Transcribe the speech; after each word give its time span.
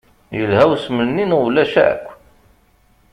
Yelha 0.37 0.63
usmel-nni 0.73 1.25
neɣ 1.25 1.41
ulac 1.47 1.73
akk? 1.89 2.05